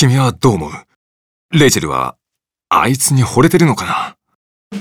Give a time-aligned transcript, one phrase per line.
[0.00, 0.70] 君はどう思う？
[1.50, 2.14] レイチェルは、
[2.68, 4.16] あいつに惚れてるのか
[4.70, 4.80] な？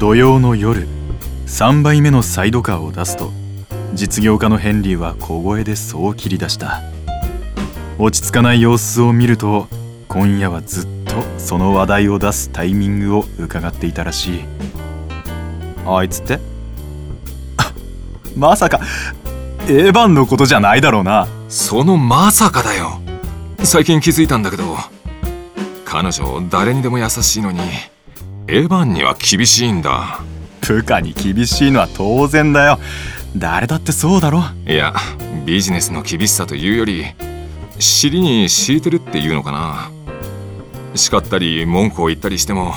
[0.00, 0.88] 土曜の夜、
[1.46, 3.30] 3杯目のサイドカーを出すと、
[3.94, 6.82] 実業家のヘンリーは小声でそう切り出した。
[7.96, 9.68] 落ち着かない様子を見ると、
[10.08, 14.40] 今夜はずっとその話題を出すタイミングを伺っていたらしい。
[15.86, 16.40] あいつって？
[18.34, 18.80] まさか
[19.68, 21.28] エヴァンのことじゃないだろうな。
[21.48, 23.00] そのまさかだよ
[23.64, 24.76] 最近気づいたんだけど
[25.84, 27.60] 彼女誰にでも優しいのに
[28.46, 30.20] エヴァンには厳しいんだ。
[30.60, 32.78] 部下に厳しいのは当然だよ。
[33.36, 34.42] 誰だってそうだろ。
[34.66, 34.94] いや
[35.46, 37.06] ビジネスの厳しさというより
[37.78, 39.90] 尻に敷いてるっていうのかな。
[40.94, 42.74] 叱ったり文句を言ったりしても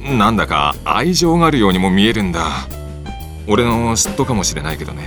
[0.00, 2.48] なんだか愛情があるようにも見えるんだ。
[3.48, 5.02] 俺の嫉妬かもしれないけどね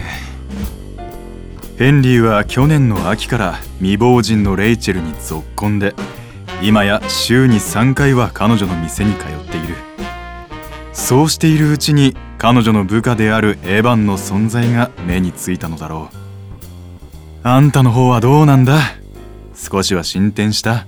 [1.78, 5.94] ヘンリーは去年の秋から未亡人のレイチェルにぞっこんで
[6.62, 9.76] 今や週に3回は彼女の店に通っている。
[10.94, 16.18] そうしているうちに彼女の部下であるエヴァンの存在が目についたのだろう。
[17.44, 18.80] あんたの方はどうなんだ？
[19.54, 20.88] 少しは進展した？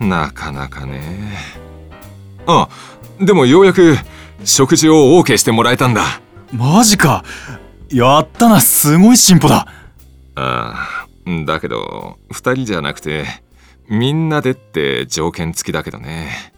[0.00, 1.38] なかなかね。
[2.46, 2.68] あ
[3.20, 3.96] でもようやく
[4.42, 6.02] 食事を OK してもらえたんだ。
[6.52, 7.24] マジか
[7.90, 9.68] やったなすごい進歩だ。
[10.36, 13.24] ああだけど2人じゃなくて
[13.88, 16.52] みんなでって条件付きだけどね。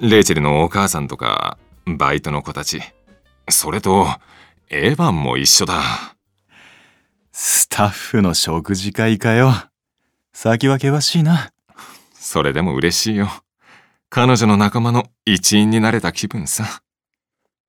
[0.00, 2.80] レイチェルのお母さんとかバイトの子たち
[3.48, 4.06] それと
[4.70, 5.82] エヴァンも一緒だ。
[7.32, 9.52] スタッフの食事会かよ。
[10.32, 11.52] 先は険しいな。
[12.12, 13.28] それでも嬉しいよ。
[14.10, 16.82] 彼女の仲間の一員になれた気分さ。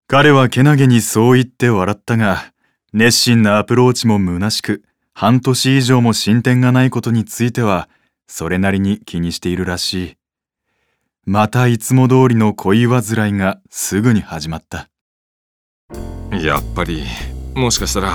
[0.07, 2.51] 彼はけなげにそう言って笑ったが、
[2.93, 7.89] 熱心なアプローチも虚しく、半年以上も進展がないことについては、
[8.27, 10.15] それなりに気にしているらしい。
[11.25, 14.89] またいつも通りの恋煩いがすぐに始まった。
[16.31, 17.03] やっぱり、
[17.53, 18.13] もしかしたら、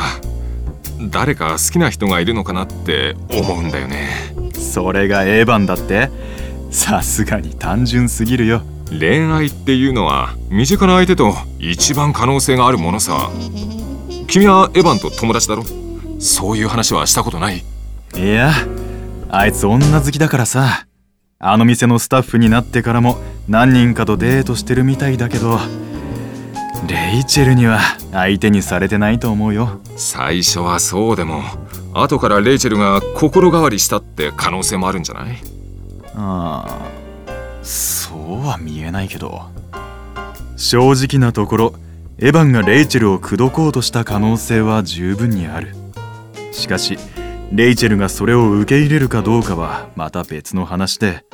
[1.11, 4.09] 誰か好きな人がいるのかなって思うんだよね。
[4.53, 6.11] それがエヴァンだって？
[6.71, 13.31] さすがに単純すぎるよ恋愛っていうのは身近な相手と一番可能性があるものさ
[14.27, 15.65] 君はエヴァンと友達だろ？
[16.19, 17.62] そういう話はしたことない。
[18.17, 18.53] いや
[19.29, 20.87] あいつ女好きだからさ。
[21.39, 23.19] あの店のスタッフになってからも
[23.49, 25.59] 何人かとデートしてるみたいだけど
[26.89, 27.81] レイチェルには
[28.13, 29.81] 相手にされてないと思うよ。
[29.97, 31.43] 最初はそうでも
[31.93, 35.37] 後からレイチェルが心変わりしたって可能性もあるんじゃない？
[36.15, 39.43] ああそうは見えないけど。
[40.57, 41.75] 正直なところ
[42.19, 45.75] エヴァンがレイチェルを口説こうとした可能性は十分にある。
[46.53, 46.97] しかし
[47.53, 51.25] レイチェルがそれを受け入れるかどうかはまた別の話で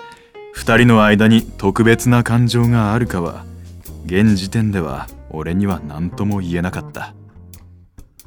[0.57, 3.45] 2人の間に特別な感情があるかは
[4.07, 7.15] 現時点では俺には何とも言えなかった。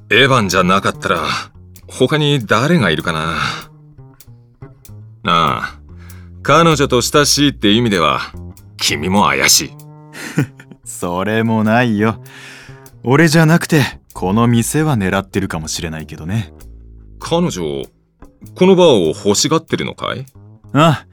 [0.09, 1.23] エヴァンじゃなかったら
[1.87, 3.35] 他に誰がいるかな。
[5.25, 5.79] ああ
[6.43, 8.19] 彼女と親しいって意味では、
[8.75, 9.71] 君も怪しい。
[10.99, 12.23] それもないよ。
[13.03, 13.81] 俺じゃなくて、
[14.13, 16.53] この店は狙ってるかもしれないけどね。
[17.19, 17.83] 彼女、
[18.55, 20.25] このバーを欲しがってるのかい？
[20.73, 21.07] ああ。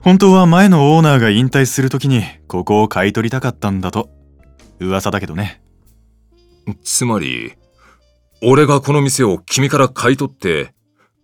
[0.00, 4.10] 本当は前のオーナーが引退するときに、ここを買い取りたかったんだと。
[4.80, 5.62] 噂だけどね。
[6.82, 7.54] つまり、
[8.42, 10.74] 俺がこの店を君から買い取って、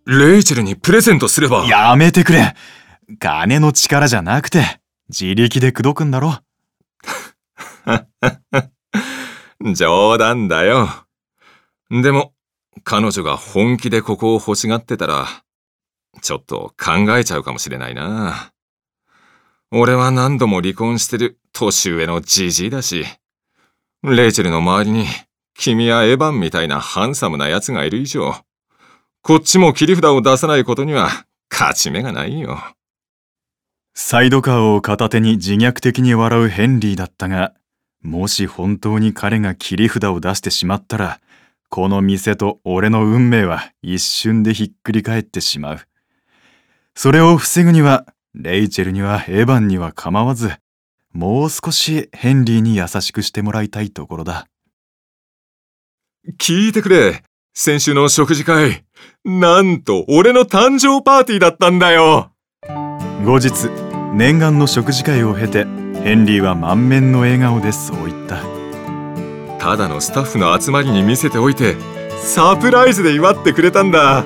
[0.06, 1.66] レイチェルにプレゼントすれば。
[1.66, 2.54] やめてくれ
[3.18, 6.38] 金の力じゃなくて、自力で口説くんだろ。
[9.74, 10.88] 冗談だよ。
[11.90, 12.34] でも、
[12.84, 15.26] 彼女が本気でここを欲しがってたら、
[16.20, 18.52] ちょっと考えちゃうかもしれないな。
[19.70, 23.04] 俺は何度も離婚してる年上のじじいだし、
[24.02, 25.06] レイチェルの周りに
[25.54, 28.34] 君やエヴァンみたいなハンサムな奴がいる以上、
[29.22, 31.08] こっちも切り札を出さないことには
[31.50, 32.58] 勝ち目がないよ。
[33.94, 37.54] サイドカーを片手に自虐的に笑うヘンリーだったが、
[38.02, 41.20] もし本当に彼が切り札を出してしまったら、
[41.68, 45.80] この店と俺の運命は一瞬でひっくり返ってしまう。
[46.94, 50.52] それを防ぐには、レイチェルにはエヴァンには構わず、
[51.12, 54.48] もう少しヘンリーに優しくしてもらいたいところだ。
[56.38, 57.22] 聞いてくれ。
[57.54, 58.84] 先週の食事会。
[59.24, 62.32] なんと俺の誕生パーティーだったんだよ。
[63.24, 63.68] 後日
[64.14, 68.42] 念願の食事会を経てヘンリーは満面の笑顔でそう言った。
[69.58, 71.76] ただのスタッフの集まりに見せておいて
[72.20, 74.24] サプライズで祝ってくれたんだ。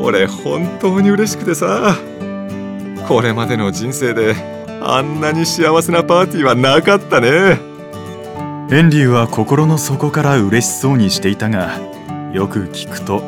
[0.00, 1.96] 俺本当に嬉しくてさ。
[3.08, 4.34] これまでの人生で
[4.82, 7.58] あんなに幸せなパーティーはなかったね。
[8.68, 11.78] ヘンリーは心の底から嬉しそうにしていたが
[12.32, 13.22] よく聞くと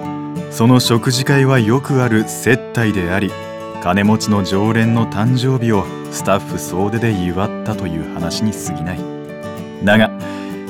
[0.50, 3.30] その食事会はよくある接待であり
[3.82, 9.00] 金持ちの常連の誕生日をスタッフ総出で祝ったという話に過ぎない。
[9.84, 10.10] だが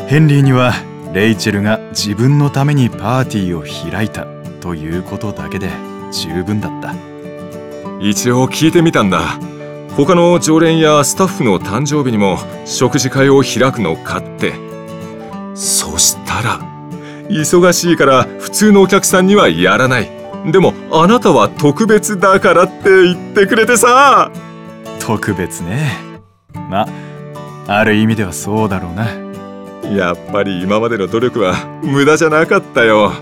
[0.06, 0.72] ヘンリーには
[1.12, 4.26] レイチェルが自分のためにパーティーを開いた
[4.60, 5.70] ということだけで
[6.12, 6.94] 十分だった。
[8.00, 9.38] 一応聞いてみたんだ。
[9.96, 14.54] 他の常連やスタッフの誕生日にも食事会を開くのかって。
[15.54, 16.60] そしたら
[17.28, 20.17] 忙しいから普通のお客さんにはやらない。
[20.46, 24.30] でもあなたは特別だからって言ってくれてさ。
[25.00, 25.90] 特別ね。
[26.70, 26.86] ま
[27.66, 29.06] ある意味ではそうだろうな。
[29.90, 33.12] やっぱり今までの努力は無駄じゃなかったよ。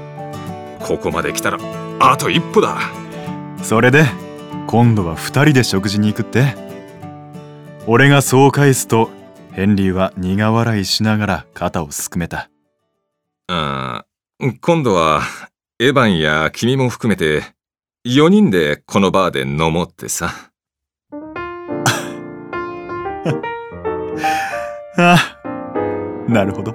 [0.80, 1.58] ここまで来たら
[2.00, 2.78] あと一歩だ。
[3.62, 4.04] それで
[4.66, 6.54] 今度は2人で食事に行くって？
[7.86, 9.10] 俺がそう返すと
[9.52, 12.50] ヘンリーは苦笑いしながら肩をすくめた。
[13.48, 14.04] あ
[14.60, 15.22] 今度は
[15.78, 17.42] エヴァンや君も含めて
[18.06, 20.30] 4人でこのバーで飲もうってさ。
[24.96, 25.36] あ
[26.26, 26.74] なるほど。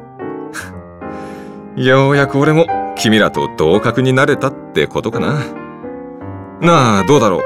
[1.76, 5.40] ようやく俺も君らと同格になれたってことかな。
[6.62, 7.42] なあどうだろう。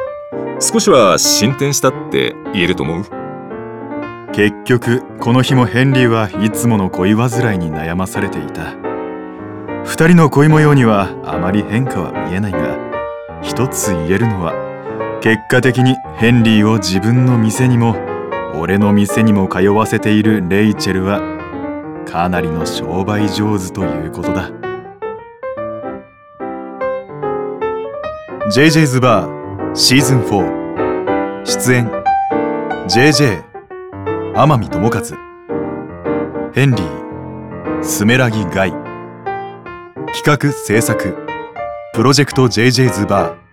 [0.59, 3.05] 少しは進展したって言えると思う？
[4.33, 8.75] 結局この日もヘンリーはいつもの恋煩いに悩まされていた
[9.85, 12.77] 二人の恋模様にはあまり変化は見えないが
[13.41, 17.95] 一つ言えるのは結果的にヘンリーを自分の店にも
[18.59, 21.21] 俺の店にも通わせているレイチェルは
[22.07, 24.49] かなりの商売上手ということだ。
[28.53, 31.91] JJ's バーシーズン4出演
[32.87, 33.43] JJ
[34.35, 35.01] 天海智和
[36.53, 38.94] ヘンリースメラギガイ。
[40.15, 41.13] 企画制作。
[41.93, 43.44] プロジェクト JJ ズバー。